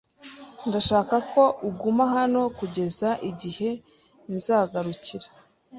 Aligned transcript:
Ndashaka 0.67 1.15
ko 1.31 1.43
uguma 1.69 2.03
hano 2.15 2.41
kugeza 2.57 3.09
igihe 3.29 3.69
nzagarukira. 4.35 5.27